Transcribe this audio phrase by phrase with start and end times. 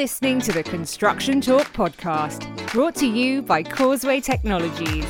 [0.00, 5.04] listening to the Construction Talk podcast, brought to you by Causeway Technologies.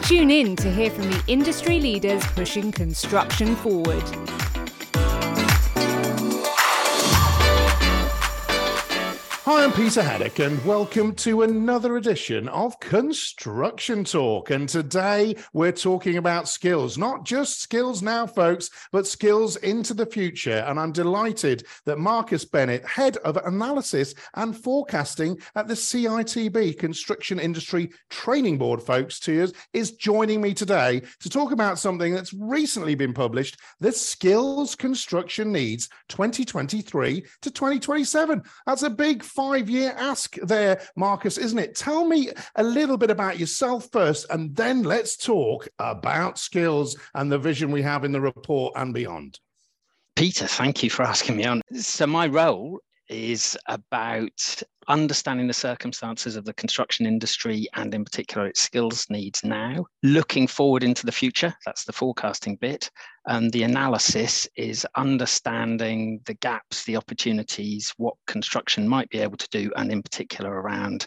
[0.00, 4.02] Tune in to hear from the industry leaders pushing construction forward.
[9.50, 14.50] Hi, I'm Peter Haddock, and welcome to another edition of Construction Talk.
[14.50, 20.04] And today we're talking about skills, not just skills now, folks, but skills into the
[20.04, 20.62] future.
[20.66, 27.40] And I'm delighted that Marcus Bennett, Head of Analysis and Forecasting at the CITB Construction
[27.40, 32.34] Industry Training Board, folks, to us, is joining me today to talk about something that's
[32.34, 38.42] recently been published the Skills Construction Needs 2023 to 2027.
[38.66, 41.76] That's a big five year ask there, Marcus, isn't it?
[41.76, 47.30] Tell me a little bit about yourself first, and then let's talk about skills and
[47.30, 49.38] the vision we have in the report and beyond.
[50.16, 51.62] Peter, thank you for asking me on.
[51.72, 58.46] So, my role is about understanding the circumstances of the construction industry and in particular
[58.46, 59.84] its skills needs now.
[60.02, 62.90] Looking forward into the future that's the forecasting bit
[63.26, 69.48] and the analysis is understanding the gaps the opportunities what construction might be able to
[69.50, 71.06] do and in particular around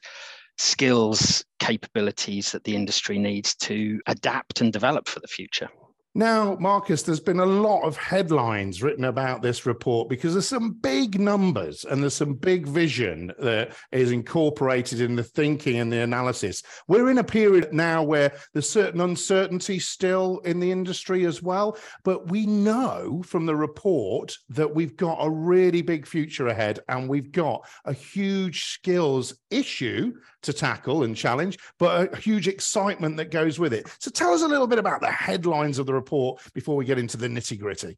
[0.57, 5.69] skills capabilities that the industry needs to adapt and develop for the future
[6.13, 10.73] now, Marcus, there's been a lot of headlines written about this report because there's some
[10.73, 16.01] big numbers and there's some big vision that is incorporated in the thinking and the
[16.01, 16.63] analysis.
[16.89, 21.77] We're in a period now where there's certain uncertainty still in the industry as well,
[22.03, 27.07] but we know from the report that we've got a really big future ahead and
[27.07, 33.31] we've got a huge skills issue to tackle and challenge, but a huge excitement that
[33.31, 33.87] goes with it.
[33.99, 36.99] So tell us a little bit about the headlines of the report before we get
[36.99, 37.97] into the nitty gritty?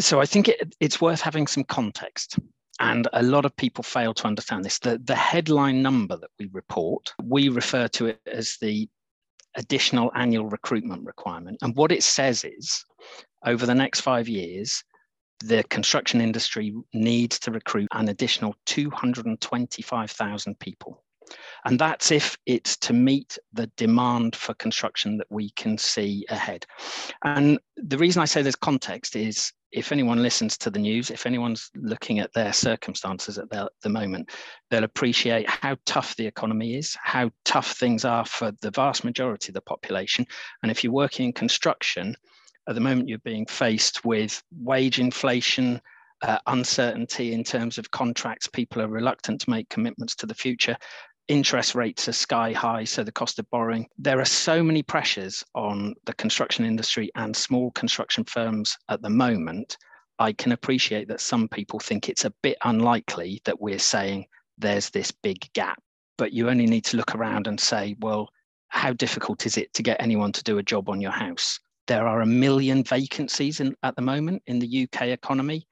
[0.00, 2.38] So I think it, it's worth having some context.
[2.80, 4.80] And a lot of people fail to understand this.
[4.80, 8.88] The, the headline number that we report, we refer to it as the
[9.56, 11.58] additional annual recruitment requirement.
[11.62, 12.84] And what it says is
[13.46, 14.82] over the next five years,
[15.44, 21.04] the construction industry needs to recruit an additional 225,000 people.
[21.64, 26.66] And that's if it's to meet the demand for construction that we can see ahead.
[27.24, 31.26] And the reason I say there's context is if anyone listens to the news, if
[31.26, 34.30] anyone's looking at their circumstances at the, the moment,
[34.70, 39.50] they'll appreciate how tough the economy is, how tough things are for the vast majority
[39.50, 40.24] of the population.
[40.62, 42.14] And if you're working in construction,
[42.68, 45.80] at the moment you're being faced with wage inflation,
[46.22, 48.46] uh, uncertainty in terms of contracts.
[48.46, 50.76] People are reluctant to make commitments to the future
[51.28, 53.86] interest rates are sky high, so the cost of borrowing.
[53.98, 59.10] There are so many pressures on the construction industry and small construction firms at the
[59.10, 59.76] moment.
[60.18, 64.26] I can appreciate that some people think it's a bit unlikely that we're saying
[64.58, 65.82] there's this big gap,
[66.18, 68.28] but you only need to look around and say, well,
[68.68, 71.58] how difficult is it to get anyone to do a job on your house?
[71.86, 75.66] There are a million vacancies in, at the moment in the UK economy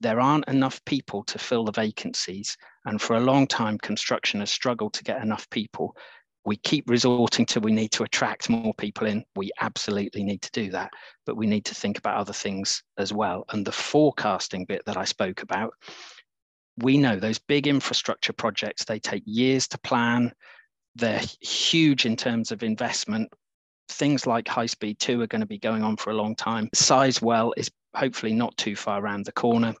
[0.00, 2.56] there aren't enough people to fill the vacancies.
[2.84, 5.96] And for a long time, construction has struggled to get enough people.
[6.44, 9.24] We keep resorting to we need to attract more people in.
[9.36, 10.90] We absolutely need to do that,
[11.26, 13.44] but we need to think about other things as well.
[13.50, 15.74] And the forecasting bit that I spoke about,
[16.78, 20.32] we know those big infrastructure projects, they take years to plan.
[20.94, 23.30] They're huge in terms of investment.
[23.90, 26.68] Things like High Speed 2 are going to be going on for a long time.
[26.74, 29.74] Size Sizewell is hopefully not too far around the corner.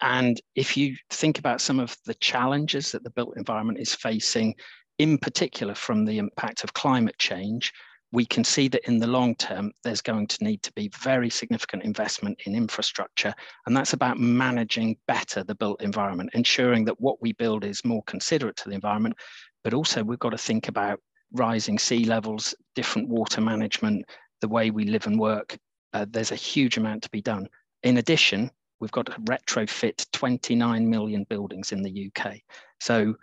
[0.00, 4.54] And if you think about some of the challenges that the built environment is facing,
[4.98, 7.72] in particular from the impact of climate change,
[8.12, 11.30] we can see that in the long term, there's going to need to be very
[11.30, 13.32] significant investment in infrastructure.
[13.66, 18.02] And that's about managing better the built environment, ensuring that what we build is more
[18.04, 19.16] considerate to the environment.
[19.62, 21.00] But also, we've got to think about
[21.32, 24.04] rising sea levels, different water management,
[24.40, 25.56] the way we live and work.
[25.92, 27.46] Uh, there's a huge amount to be done.
[27.82, 28.50] In addition,
[28.80, 32.38] we've got to retrofit 29 million buildings in the UK.
[32.80, 33.14] So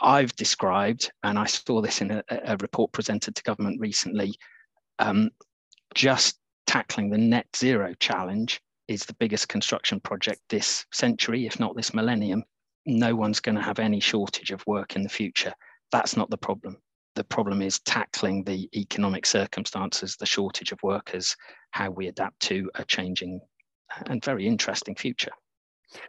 [0.00, 4.34] I've described, and I saw this in a, a report presented to government recently,
[4.98, 5.30] um,
[5.94, 11.76] just tackling the net zero challenge is the biggest construction project this century, if not
[11.76, 12.42] this millennium.
[12.86, 15.52] No one's going to have any shortage of work in the future.
[15.92, 16.76] That's not the problem.
[17.14, 21.36] The problem is tackling the economic circumstances, the shortage of workers,
[21.72, 23.40] how we adapt to a changing
[24.06, 25.32] and very interesting future.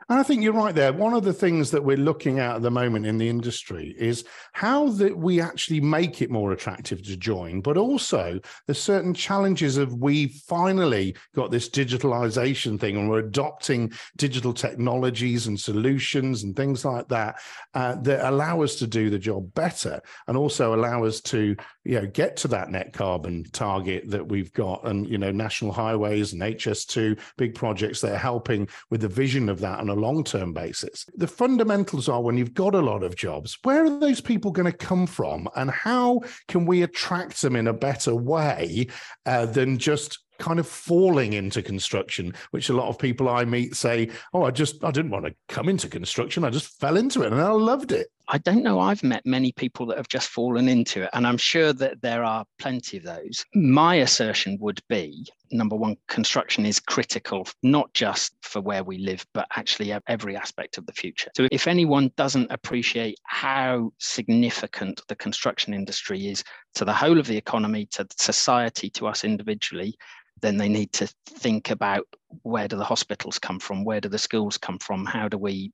[0.10, 0.94] And I think you're right there.
[0.94, 4.26] One of the things that we're looking at at the moment in the industry is
[4.54, 9.78] how that we actually make it more attractive to join, but also there's certain challenges
[9.78, 16.56] of we finally got this digitalization thing and we're adopting digital technologies and solutions and
[16.56, 17.40] things like that
[17.74, 22.00] uh, that allow us to do the job better and also allow us to you
[22.00, 26.34] know get to that net carbon target that we've got and you know national highways
[26.34, 30.24] and HS2 big projects that are helping with the vision of that on a long
[30.24, 31.06] term basis.
[31.16, 34.72] The fundamentals are when you've got a lot of jobs, where are those people going
[34.72, 35.48] to come from?
[35.56, 38.88] And how can we attract them in a better way
[39.26, 43.76] uh, than just kind of falling into construction, which a lot of people I meet
[43.76, 46.44] say, Oh, I just, I didn't want to come into construction.
[46.44, 48.08] I just fell into it and I loved it.
[48.28, 51.38] I don't know I've met many people that have just fallen into it, and I'm
[51.38, 53.46] sure that there are plenty of those.
[53.54, 59.26] My assertion would be number one, construction is critical, not just for where we live,
[59.34, 61.32] but actually every aspect of the future.
[61.36, 66.44] So if anyone doesn't appreciate how significant the construction industry is
[66.76, 69.96] to the whole of the economy, to society, to us individually,
[70.42, 72.08] then they need to think about
[72.42, 73.84] where do the hospitals come from?
[73.84, 75.06] Where do the schools come from?
[75.06, 75.72] How do we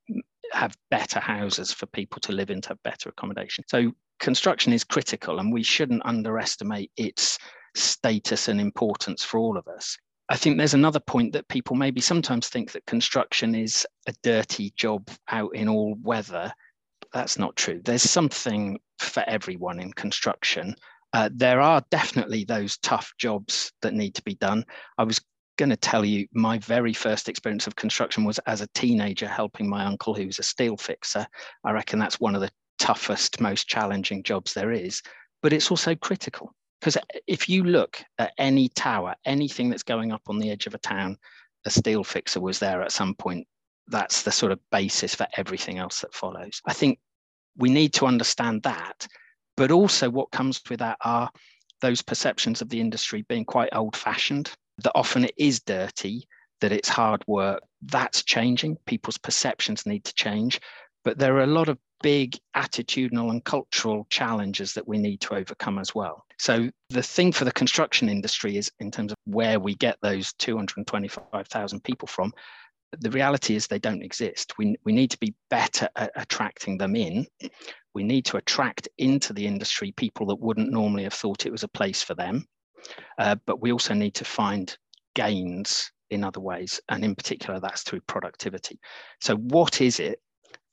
[0.52, 3.64] have better houses for people to live in to have better accommodation?
[3.68, 7.38] So construction is critical and we shouldn't underestimate its
[7.80, 9.98] status and importance for all of us
[10.30, 14.74] I think there's another point that people maybe sometimes think that construction is a dirty
[14.76, 16.52] job out in all weather.
[17.14, 17.82] That's not true.
[17.84, 20.76] There's something for everyone in construction.
[21.14, 24.66] Uh, there are definitely those tough jobs that need to be done.
[24.98, 25.22] I was
[25.58, 29.70] going to tell you my very first experience of construction was as a teenager helping
[29.70, 31.26] my uncle who's a steel fixer.
[31.64, 35.02] I reckon that's one of the toughest, most challenging jobs there is,
[35.42, 40.12] but it's also critical because uh, if you look at any tower, anything that's going
[40.12, 41.18] up on the edge of a town,
[41.66, 43.48] a steel fixer was there at some point.
[43.88, 46.62] That's the sort of basis for everything else that follows.
[46.66, 47.00] I think
[47.56, 49.08] we need to understand that
[49.58, 51.30] but also, what comes with that are
[51.82, 56.28] those perceptions of the industry being quite old fashioned, that often it is dirty,
[56.62, 57.62] that it's hard work.
[57.82, 58.78] That's changing.
[58.86, 60.62] People's perceptions need to change.
[61.04, 65.36] But there are a lot of big attitudinal and cultural challenges that we need to
[65.36, 66.26] overcome as well.
[66.38, 70.34] So, the thing for the construction industry is in terms of where we get those
[70.34, 72.32] 225,000 people from,
[73.00, 74.54] the reality is they don't exist.
[74.58, 77.26] We, we need to be better at attracting them in.
[77.94, 81.64] We need to attract into the industry people that wouldn't normally have thought it was
[81.64, 82.46] a place for them.
[83.18, 84.78] Uh, but we also need to find
[85.16, 86.80] gains in other ways.
[86.90, 88.80] And in particular, that's through productivity.
[89.20, 90.22] So, what is it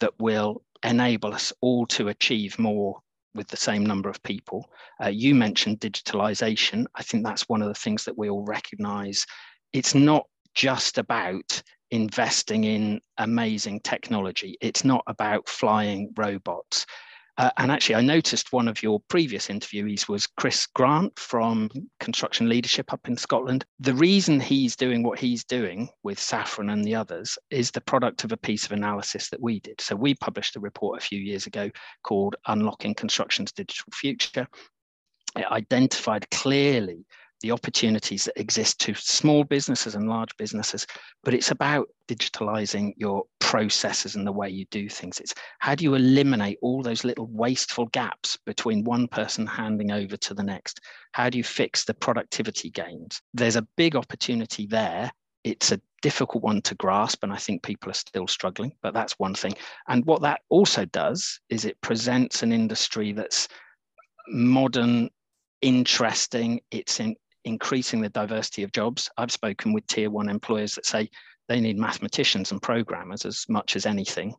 [0.00, 3.00] that will enable us all to achieve more
[3.34, 4.68] with the same number of people?
[5.02, 6.86] Uh, you mentioned digitalization.
[6.94, 9.26] I think that's one of the things that we all recognize.
[9.72, 14.56] It's not just about investing in amazing technology.
[14.60, 16.86] It's not about flying robots.
[17.36, 22.48] Uh, and actually, I noticed one of your previous interviewees was Chris Grant from Construction
[22.48, 23.64] Leadership up in Scotland.
[23.80, 28.22] The reason he's doing what he's doing with Safran and the others is the product
[28.22, 29.80] of a piece of analysis that we did.
[29.80, 31.70] So, we published a report a few years ago
[32.04, 34.46] called Unlocking Construction's Digital Future.
[35.36, 37.04] It identified clearly
[37.44, 40.86] the opportunities that exist to small businesses and large businesses,
[41.24, 45.20] but it's about digitalizing your processes and the way you do things.
[45.20, 50.16] It's how do you eliminate all those little wasteful gaps between one person handing over
[50.16, 50.80] to the next?
[51.12, 53.20] How do you fix the productivity gains?
[53.34, 55.12] There's a big opportunity there.
[55.44, 59.18] It's a difficult one to grasp, and I think people are still struggling, but that's
[59.18, 59.52] one thing.
[59.86, 63.48] And what that also does is it presents an industry that's
[64.28, 65.10] modern,
[65.60, 69.10] interesting, it's in, increasing the diversity of jobs.
[69.16, 71.10] I've spoken with tier one employers that say
[71.48, 74.34] they need mathematicians and programmers as much as anything.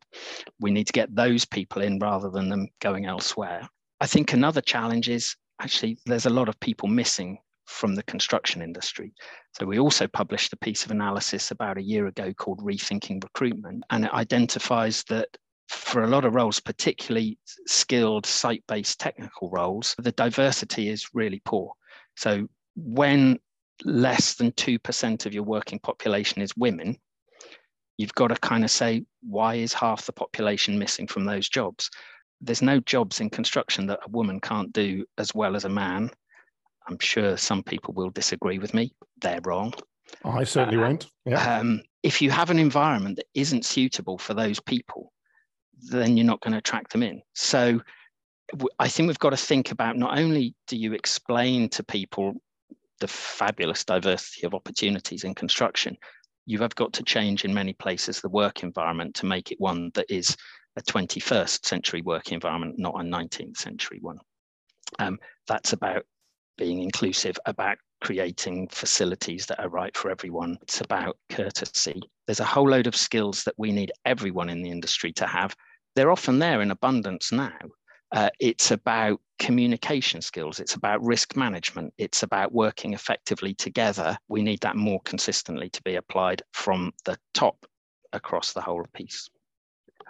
[0.59, 3.67] We need to get those people in rather than them going elsewhere.
[4.01, 8.61] I think another challenge is actually there's a lot of people missing from the construction
[8.61, 9.13] industry.
[9.53, 13.83] So we also published a piece of analysis about a year ago called Rethinking Recruitment,
[13.89, 15.29] and it identifies that
[15.67, 21.41] for a lot of roles, particularly skilled site based technical roles, the diversity is really
[21.43, 21.73] poor.
[22.15, 23.39] So when
[23.83, 26.97] less than 2% of your working population is women,
[27.97, 31.89] you've got to kind of say, why is half the population missing from those jobs?
[32.41, 36.11] There's no jobs in construction that a woman can't do as well as a man.
[36.87, 38.93] I'm sure some people will disagree with me.
[39.21, 39.73] They're wrong.
[40.23, 41.07] I certainly uh, won't.
[41.25, 41.57] Yeah.
[41.57, 45.11] Um, if you have an environment that isn't suitable for those people,
[45.89, 47.21] then you're not going to attract them in.
[47.33, 47.81] So
[48.77, 52.35] I think we've got to think about not only do you explain to people
[52.99, 55.97] the fabulous diversity of opportunities in construction.
[56.47, 59.89] you have got to change in many places the work environment to make it one
[59.95, 60.37] that is
[60.77, 64.19] a 21st century work environment, not a 19th century one.
[64.99, 66.05] Um, that's about
[66.57, 70.57] being inclusive, about creating facilities that are right for everyone.
[70.61, 72.01] It's about courtesy.
[72.27, 75.55] There's a whole load of skills that we need everyone in the industry to have.
[75.95, 77.57] They're often there in abundance now.
[78.11, 80.59] Uh, it's about communication skills.
[80.59, 81.93] It's about risk management.
[81.97, 84.17] It's about working effectively together.
[84.27, 87.65] We need that more consistently to be applied from the top
[88.13, 89.29] across the whole piece.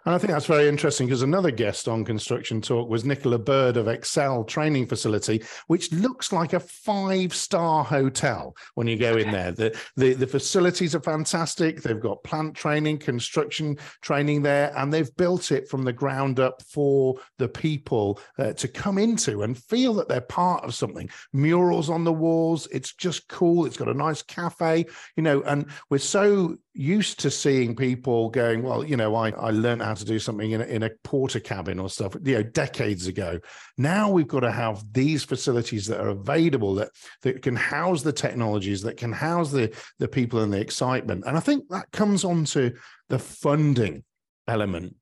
[0.06, 3.76] And I think that's very interesting because another guest on Construction Talk was Nicola Bird
[3.76, 9.32] of Excel Training Facility, which looks like a five star hotel when you go in
[9.32, 9.52] there.
[9.52, 11.82] The, the, the facilities are fantastic.
[11.82, 16.62] They've got plant training, construction training there, and they've built it from the ground up
[16.62, 21.10] for the people uh, to come into and feel that they're part of something.
[21.34, 23.66] Murals on the walls, it's just cool.
[23.66, 24.86] It's got a nice cafe,
[25.16, 29.50] you know, and we're so used to seeing people going, well, you know, I, I
[29.52, 33.08] learned how to do something in a, in a Portakabin or stuff, you know, decades
[33.08, 33.40] ago.
[33.78, 36.90] Now we've got to have these facilities that are available that,
[37.22, 41.24] that can house the technologies, that can house the, the people and the excitement.
[41.26, 42.74] And I think that comes on to
[43.10, 44.04] the funding
[44.48, 44.96] element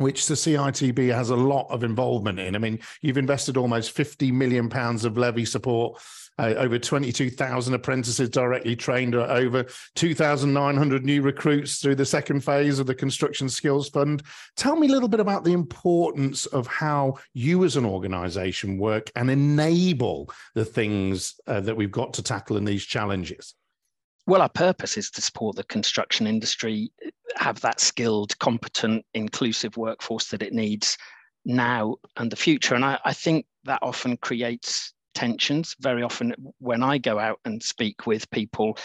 [0.00, 2.56] which the CITB has a lot of involvement in.
[2.56, 6.00] I mean, you've invested almost 50 million pounds of levy support
[6.40, 9.66] uh, over 22,000 apprentices directly trained, uh, over
[9.96, 14.22] 2,900 new recruits through the second phase of the Construction Skills Fund.
[14.56, 19.10] Tell me a little bit about the importance of how you as an organization work
[19.16, 23.54] and enable the things uh, that we've got to tackle in these challenges.
[24.26, 26.90] Well, our purpose is to support the construction industry,
[27.36, 30.96] have that skilled, competent, inclusive workforce that it needs
[31.44, 32.74] now and the future.
[32.74, 35.76] And I, I think that often creates tensions.
[35.80, 38.78] Very often, when I go out and speak with people,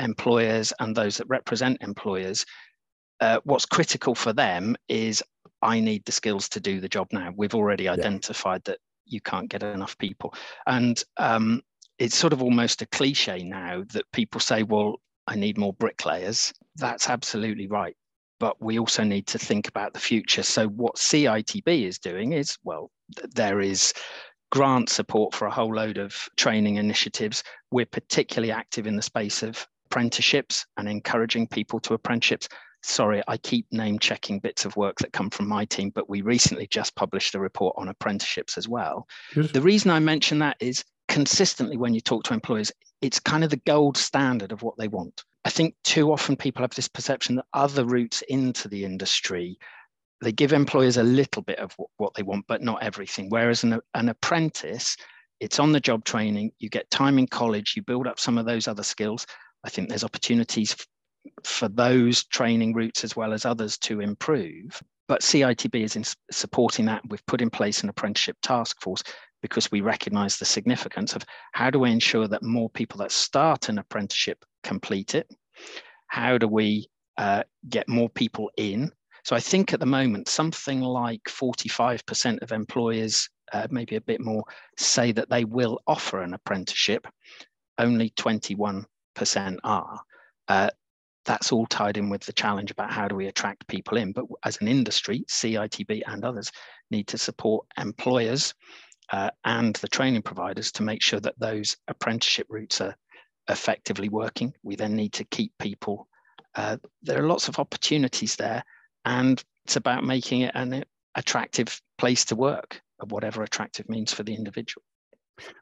[0.00, 2.44] employers, and those that represent employers,
[3.20, 5.22] uh, what's critical for them is
[5.62, 7.32] I need the skills to do the job now.
[7.36, 8.72] We've already identified yeah.
[8.72, 10.34] that you can't get enough people.
[10.66, 11.62] And um,
[12.00, 14.96] it's sort of almost a cliche now that people say, well,
[15.28, 16.52] I need more bricklayers.
[16.74, 17.96] That's absolutely right.
[18.40, 20.42] But we also need to think about the future.
[20.42, 22.90] So, what CITB is doing is, well,
[23.34, 23.94] there is
[24.50, 27.42] grant support for a whole load of training initiatives.
[27.70, 32.48] We're particularly active in the space of apprenticeships and encouraging people to apprenticeships.
[32.82, 36.22] Sorry, I keep name checking bits of work that come from my team, but we
[36.22, 39.08] recently just published a report on apprenticeships as well.
[39.34, 39.50] Yes.
[39.50, 43.50] The reason I mention that is consistently when you talk to employers, it's kind of
[43.50, 45.24] the gold standard of what they want.
[45.44, 49.58] I think too often people have this perception that other routes into the industry
[50.22, 53.28] they give employers a little bit of what they want, but not everything.
[53.28, 54.96] Whereas an, an apprentice,
[55.40, 58.46] it's on the job training, you get time in college, you build up some of
[58.46, 59.26] those other skills.
[59.64, 60.74] I think there's opportunities
[61.44, 64.80] for those training routes as well as others to improve.
[65.08, 67.02] But CITB is in supporting that.
[67.08, 69.02] We've put in place an apprenticeship task force
[69.42, 73.68] because we recognize the significance of how do we ensure that more people that start
[73.68, 75.28] an apprenticeship complete it?
[76.08, 78.90] How do we uh, get more people in
[79.26, 84.20] so I think at the moment, something like 45% of employers, uh, maybe a bit
[84.20, 84.44] more,
[84.78, 87.08] say that they will offer an apprenticeship.
[87.76, 88.86] Only 21%
[89.64, 90.00] are.
[90.46, 90.70] Uh,
[91.24, 94.12] that's all tied in with the challenge about how do we attract people in.
[94.12, 96.52] But as an industry, CITB and others
[96.92, 98.54] need to support employers
[99.10, 102.94] uh, and the training providers to make sure that those apprenticeship routes are
[103.48, 104.54] effectively working.
[104.62, 106.06] We then need to keep people.
[106.54, 108.62] Uh, there are lots of opportunities there
[109.06, 110.84] and it's about making it an
[111.14, 114.82] attractive place to work, whatever attractive means for the individual.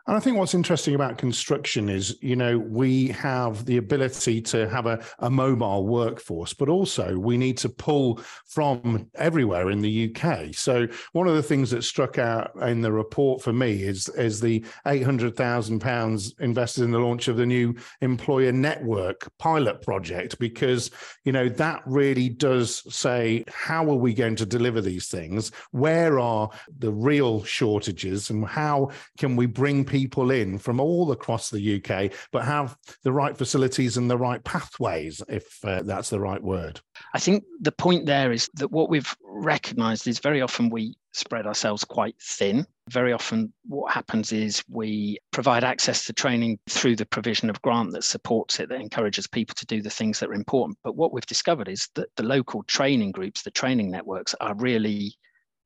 [0.07, 4.69] And I think what's interesting about construction is, you know, we have the ability to
[4.69, 10.15] have a, a mobile workforce, but also we need to pull from everywhere in the
[10.15, 10.55] UK.
[10.55, 14.41] So one of the things that struck out in the report for me is, is
[14.41, 20.91] the £800,000 invested in the launch of the new employer network pilot project, because,
[21.25, 25.51] you know, that really does say, how are we going to deliver these things?
[25.71, 31.11] Where are the real shortages and how can we bring bring people in from all
[31.11, 36.11] across the UK, but have the right facilities and the right pathways, if uh, that's
[36.11, 36.83] the right word.
[37.15, 41.47] I think the point there is that what we've recognized is very often we spread
[41.47, 42.67] ourselves quite thin.
[42.91, 47.93] Very often, what happens is we provide access to training through the provision of grant
[47.93, 50.77] that supports it, that encourages people to do the things that are important.
[50.85, 55.17] But what we've discovered is that the local training groups, the training networks, are really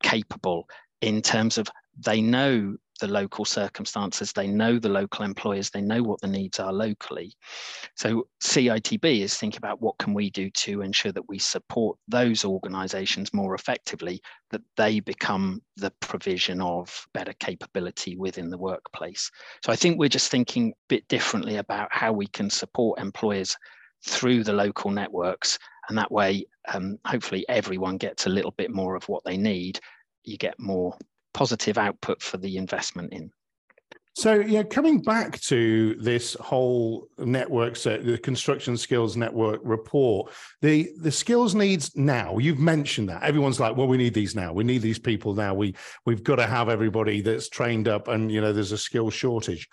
[0.03, 0.69] capable
[1.01, 1.67] in terms of
[2.05, 6.59] they know the local circumstances, they know the local employers, they know what the needs
[6.59, 7.33] are locally.
[7.95, 12.45] So CITB is thinking about what can we do to ensure that we support those
[12.45, 19.29] organisations more effectively, that they become the provision of better capability within the workplace.
[19.65, 23.55] So I think we're just thinking a bit differently about how we can support employers
[24.05, 28.95] through the local networks and that way um, hopefully everyone gets a little bit more
[28.95, 29.79] of what they need
[30.23, 30.97] you get more
[31.33, 33.31] positive output for the investment in.
[34.15, 40.89] So, yeah, coming back to this whole network set, the construction skills network report, the
[40.99, 42.37] the skills needs now.
[42.37, 44.51] You've mentioned that everyone's like, well, we need these now.
[44.51, 45.53] We need these people now.
[45.53, 45.73] We
[46.05, 49.69] we've got to have everybody that's trained up, and you know, there's a skill shortage.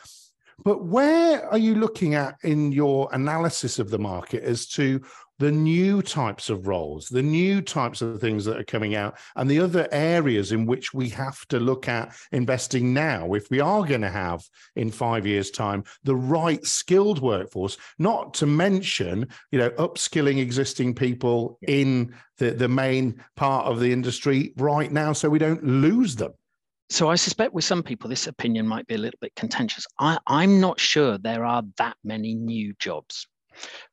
[0.65, 5.01] But where are you looking at in your analysis of the market as to
[5.39, 9.51] the new types of roles, the new types of things that are coming out, and
[9.51, 13.85] the other areas in which we have to look at investing now if we are
[13.85, 14.43] going to have
[14.77, 20.95] in five years' time the right skilled workforce, not to mention, you know, upskilling existing
[20.95, 26.17] people in the, the main part of the industry right now so we don't lose
[26.17, 26.33] them.
[26.89, 29.87] So I suspect with some people, this opinion might be a little bit contentious.
[29.99, 33.27] I, I'm not sure there are that many new jobs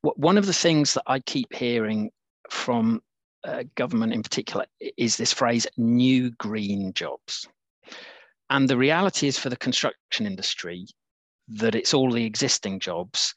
[0.02, 2.12] one of the things that I keep hearing
[2.50, 3.02] from
[3.44, 4.66] uh, government in particular
[4.98, 7.48] is this phrase new green jobs.
[8.50, 10.86] And the reality is for the construction industry
[11.48, 13.36] that it's all the existing jobs,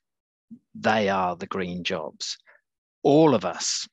[0.75, 2.37] they are the green jobs.
[3.03, 3.89] All of us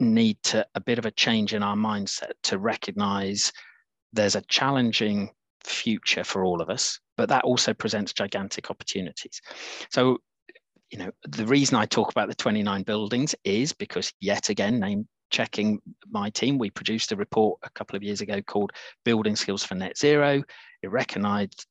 [0.00, 3.52] need to a bit of a change in our mindset to recognize
[4.12, 5.30] there's a challenging
[5.64, 9.40] future for all of us, but that also presents gigantic opportunities.
[9.90, 10.18] So
[10.90, 15.06] you know, the reason I talk about the 29 buildings is because yet again, name
[15.30, 15.80] checking
[16.10, 18.72] my team, we produced a report a couple of years ago called
[19.04, 20.42] Building Skills for Net Zero.
[20.82, 21.64] It recognized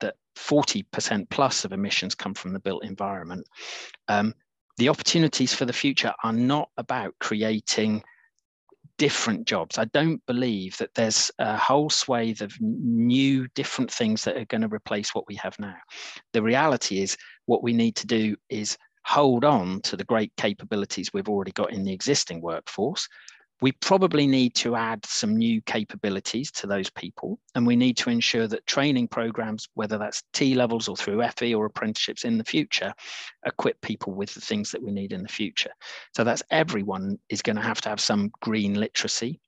[0.00, 3.46] that 40% plus of emissions come from the built environment.
[4.08, 4.34] Um,
[4.78, 8.02] the opportunities for the future are not about creating
[8.96, 9.78] different jobs.
[9.78, 14.62] I don't believe that there's a whole swathe of new, different things that are going
[14.62, 15.76] to replace what we have now.
[16.32, 17.16] The reality is,
[17.48, 21.72] what we need to do is hold on to the great capabilities we've already got
[21.72, 23.08] in the existing workforce,
[23.62, 27.40] we probably need to add some new capabilities to those people.
[27.54, 31.54] And we need to ensure that training programs, whether that's T levels or through FE
[31.54, 32.92] or apprenticeships in the future,
[33.46, 35.72] equip people with the things that we need in the future.
[36.14, 39.40] So that's everyone is going to have to have some green literacy.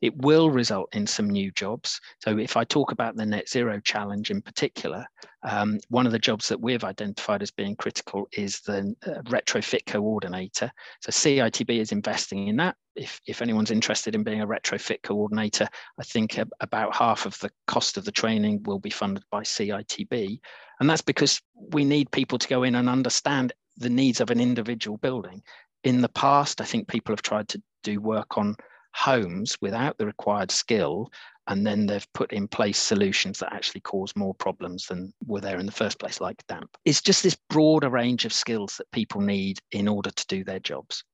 [0.00, 2.00] It will result in some new jobs.
[2.22, 5.06] So if I talk about the net zero challenge in particular,
[5.42, 9.86] um, one of the jobs that we've identified as being critical is the uh, retrofit
[9.86, 10.70] coordinator.
[11.00, 12.76] So CITB is investing in that.
[12.96, 17.50] If, if anyone's interested in being a retrofit coordinator, I think about half of the
[17.66, 20.40] cost of the training will be funded by CITB.
[20.80, 24.40] And that's because we need people to go in and understand the needs of an
[24.40, 25.42] individual building.
[25.84, 28.56] In the past, I think people have tried to do work on
[28.98, 31.10] homes without the required skill
[31.46, 35.58] and then they've put in place solutions that actually cause more problems than were there
[35.58, 36.76] in the first place like damp.
[36.84, 40.58] It's just this broader range of skills that people need in order to do their
[40.58, 41.04] jobs.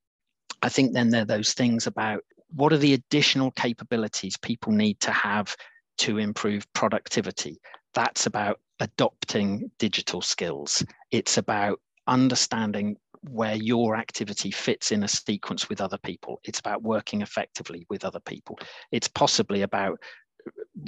[0.62, 4.99] I think then there are those things about what are the additional capabilities people need
[5.01, 5.55] to have
[5.99, 7.61] to improve productivity.
[7.92, 10.85] That's about adopting digital skills.
[11.11, 12.97] It's about understanding
[13.31, 16.41] where your activity fits in a sequence with other people.
[16.45, 18.59] It's about working effectively with other people.
[18.93, 20.01] It's possibly about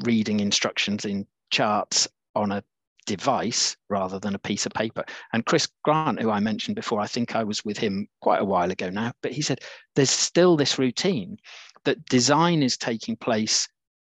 [0.04, 2.62] reading instructions in charts on a
[3.06, 5.04] device rather than a piece of paper.
[5.32, 8.44] And Chris Grant, who I mentioned before, I think I was with him quite a
[8.44, 9.60] while ago now, but he said
[9.94, 11.38] there's still this routine
[11.84, 13.68] that design is taking place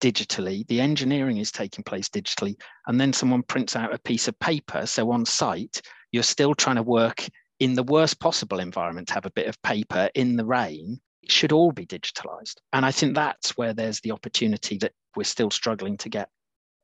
[0.02, 2.56] digitally, the engineering is taking place digitally,
[2.88, 4.86] and then someone prints out a piece of paper.
[4.86, 7.28] So on site, you're still trying to work
[7.60, 11.32] in the worst possible environment to have a bit of paper in the rain it
[11.32, 12.56] should all be digitalized.
[12.74, 16.30] And i think that's where there's the opportunity that we're still struggling to get.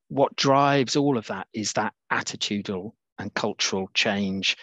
[0.09, 4.57] What drives all of that is that attitudinal and cultural change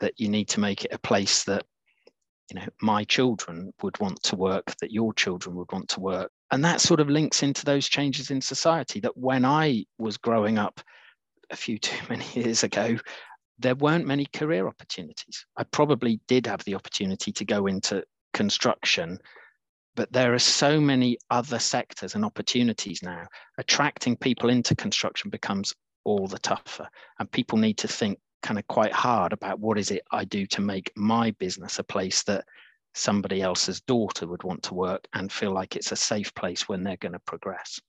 [0.00, 1.64] that you need to make it a place that
[2.50, 6.30] you know my children would want to work that your children would want to work.
[6.50, 10.58] And that sort of links into those changes in society that when i was growing
[10.58, 10.80] up
[11.50, 12.96] a few too many years ago
[13.58, 15.46] there weren't many career opportunities.
[15.56, 19.18] I probably did have the opportunity to go into construction,
[19.94, 23.26] but there are so many other sectors and opportunities now.
[23.58, 26.88] Attracting people into construction becomes all the tougher,
[27.18, 30.46] and people need to think kind of quite hard about what is it I do
[30.46, 32.44] to make my business a place that
[32.94, 36.82] somebody else's daughter would want to work and feel like it's a safe place when
[36.82, 37.80] they're going to progress.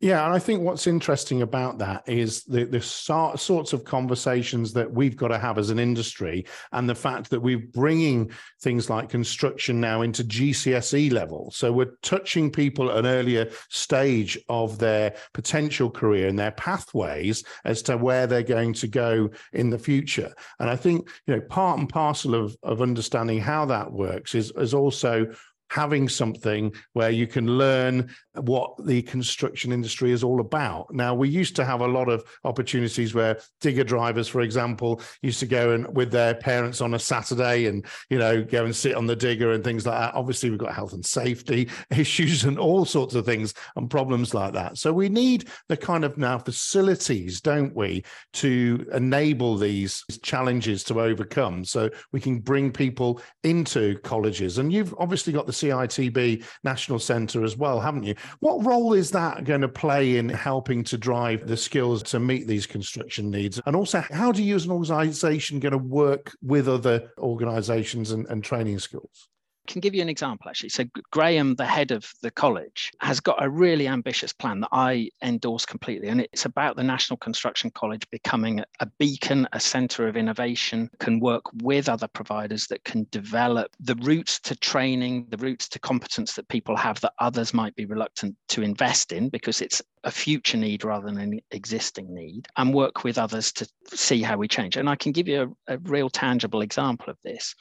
[0.00, 4.92] Yeah, and I think what's interesting about that is the the sorts of conversations that
[4.92, 8.30] we've got to have as an industry, and the fact that we're bringing
[8.60, 11.50] things like construction now into GCSE level.
[11.50, 17.42] So we're touching people at an earlier stage of their potential career and their pathways
[17.64, 20.32] as to where they're going to go in the future.
[20.60, 24.52] And I think you know part and parcel of of understanding how that works is
[24.52, 25.26] is also
[25.70, 30.92] having something where you can learn what the construction industry is all about.
[30.92, 35.40] Now, we used to have a lot of opportunities where digger drivers, for example, used
[35.40, 38.94] to go and with their parents on a Saturday and, you know, go and sit
[38.94, 40.14] on the digger and things like that.
[40.14, 44.52] Obviously, we've got health and safety issues and all sorts of things and problems like
[44.54, 44.78] that.
[44.78, 48.04] So we need the kind of now facilities, don't we,
[48.34, 54.58] to enable these challenges to overcome so we can bring people into colleges.
[54.58, 58.14] And you've obviously got the CITB National Centre as well, haven't you?
[58.40, 62.46] What role is that going to play in helping to drive the skills to meet
[62.46, 63.60] these construction needs?
[63.66, 68.26] And also, how do you as an organisation going to work with other organisations and,
[68.26, 69.28] and training schools?
[69.68, 70.70] Can give you an example actually.
[70.70, 75.10] So Graham, the head of the college, has got a really ambitious plan that I
[75.22, 76.08] endorse completely.
[76.08, 81.20] And it's about the National Construction College becoming a beacon, a center of innovation, can
[81.20, 86.34] work with other providers that can develop the routes to training, the routes to competence
[86.34, 90.56] that people have that others might be reluctant to invest in because it's a future
[90.56, 94.76] need rather than an existing need, and work with others to see how we change.
[94.76, 97.54] And I can give you a, a real tangible example of this.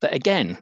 [0.00, 0.58] That again,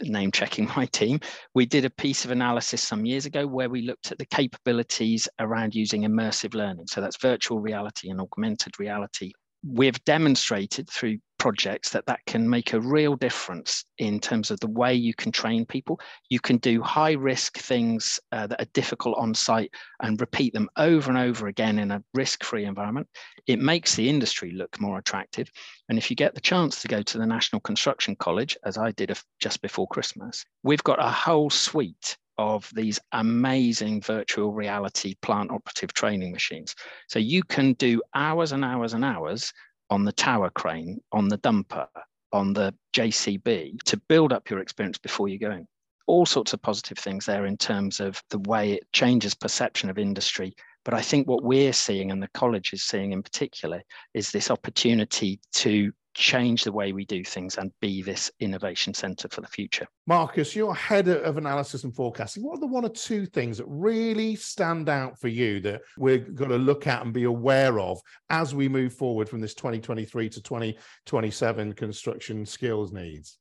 [0.00, 1.20] name checking my team,
[1.54, 5.28] we did a piece of analysis some years ago where we looked at the capabilities
[5.38, 6.86] around using immersive learning.
[6.88, 9.32] So that's virtual reality and augmented reality.
[9.64, 14.70] We've demonstrated through projects that that can make a real difference in terms of the
[14.70, 15.98] way you can train people.
[16.30, 20.68] You can do high risk things uh, that are difficult on site and repeat them
[20.76, 23.08] over and over again in a risk free environment.
[23.48, 25.50] It makes the industry look more attractive.
[25.88, 28.92] And if you get the chance to go to the National Construction College, as I
[28.92, 35.52] did just before Christmas, we've got a whole suite of these amazing virtual reality plant
[35.52, 36.74] operative training machines.
[37.08, 39.52] So you can do hours and hours and hours
[39.90, 41.86] on the tower crane, on the dumper,
[42.32, 45.68] on the JCB to build up your experience before you go in.
[46.08, 49.96] All sorts of positive things there in terms of the way it changes perception of
[49.98, 50.52] industry.
[50.84, 53.82] But I think what we're seeing and the college is seeing in particular
[54.14, 59.28] is this opportunity to change the way we do things and be this innovation center
[59.28, 59.86] for the future.
[60.06, 62.42] Marcus, you're head of analysis and forecasting.
[62.42, 66.18] What are the one or two things that really stand out for you that we're
[66.18, 70.28] going to look at and be aware of as we move forward from this 2023
[70.28, 73.38] to 2027 construction skills needs?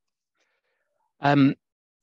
[1.20, 1.56] Um,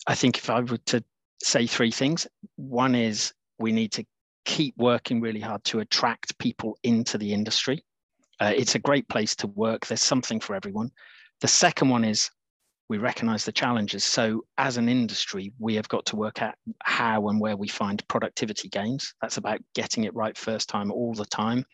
[0.06, 1.02] I think if I were to
[1.42, 2.26] say three things,
[2.56, 4.04] one is we need to
[4.44, 7.84] keep working really hard to attract people into the industry.
[8.40, 9.86] Uh, it's a great place to work.
[9.86, 10.90] There's something for everyone.
[11.40, 12.30] The second one is
[12.88, 14.04] we recognize the challenges.
[14.04, 18.06] So, as an industry, we have got to work out how and where we find
[18.08, 19.14] productivity gains.
[19.20, 21.64] That's about getting it right first time all the time.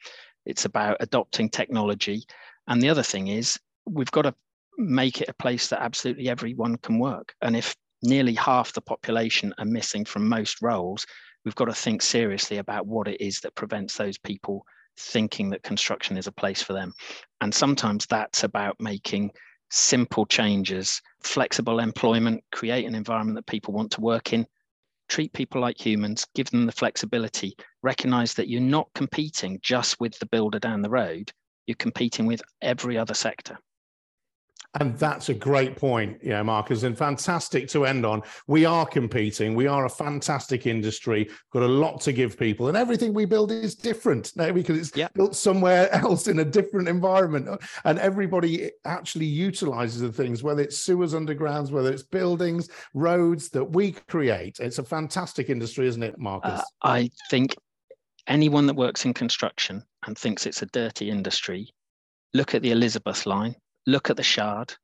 [0.44, 2.24] It's about adopting technology.
[2.66, 4.34] And the other thing is, we've got to
[4.76, 7.34] make it a place that absolutely everyone can work.
[7.42, 11.06] And if nearly half the population are missing from most roles,
[11.44, 14.64] we've got to think seriously about what it is that prevents those people
[14.98, 16.92] thinking that construction is a place for them.
[17.40, 19.30] And sometimes that's about making
[19.70, 24.46] simple changes, flexible employment, create an environment that people want to work in,
[25.08, 30.18] treat people like humans, give them the flexibility, recognize that you're not competing just with
[30.18, 31.32] the builder down the road,
[31.66, 33.58] you're competing with every other sector.
[34.80, 38.22] And that's a great point, yeah, Marcus, and fantastic to end on.
[38.48, 39.54] We are competing.
[39.54, 41.30] We are a fantastic industry.
[41.52, 44.96] Got a lot to give people, and everything we build is different now because it's
[44.96, 45.14] yep.
[45.14, 47.48] built somewhere else in a different environment.
[47.84, 53.64] And everybody actually utilizes the things, whether it's sewers, undergrounds, whether it's buildings, roads that
[53.64, 54.58] we create.
[54.58, 56.60] It's a fantastic industry, isn't it, Marcus?
[56.60, 57.56] Uh, I think
[58.26, 61.72] anyone that works in construction and thinks it's a dirty industry,
[62.32, 63.54] look at the Elizabeth line
[63.86, 64.74] look at the Shard,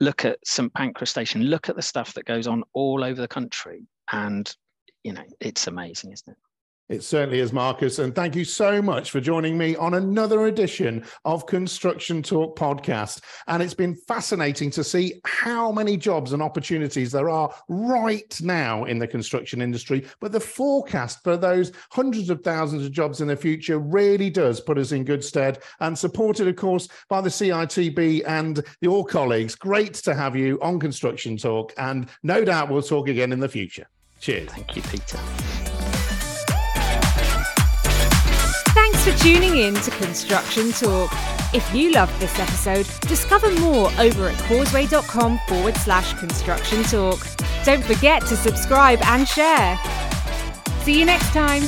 [0.00, 3.28] look at St Pancras Station, look at the stuff that goes on all over the
[3.28, 3.86] country.
[4.10, 4.54] And,
[5.04, 6.38] you know, it's amazing, isn't it?
[6.92, 7.98] It certainly is, Marcus.
[8.00, 13.22] And thank you so much for joining me on another edition of Construction Talk podcast.
[13.48, 18.84] And it's been fascinating to see how many jobs and opportunities there are right now
[18.84, 20.04] in the construction industry.
[20.20, 24.60] But the forecast for those hundreds of thousands of jobs in the future really does
[24.60, 29.54] put us in good stead and supported, of course, by the CITB and your colleagues.
[29.54, 31.72] Great to have you on Construction Talk.
[31.78, 33.86] And no doubt we'll talk again in the future.
[34.20, 34.50] Cheers.
[34.50, 35.18] Thank you, Peter.
[39.02, 41.10] Thanks for tuning in to Construction Talk.
[41.52, 47.18] If you loved this episode, discover more over at causeway.com forward slash construction talk.
[47.64, 49.76] Don't forget to subscribe and share.
[50.84, 51.64] See you next time.